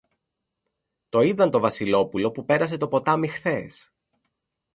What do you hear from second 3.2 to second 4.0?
χθες